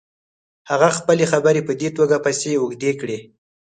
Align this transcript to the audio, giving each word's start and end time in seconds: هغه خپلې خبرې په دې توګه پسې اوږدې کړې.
هغه 0.69 0.89
خپلې 0.97 1.25
خبرې 1.31 1.61
په 1.67 1.73
دې 1.81 1.89
توګه 1.97 2.15
پسې 2.25 2.51
اوږدې 2.59 2.91
کړې. 2.99 3.17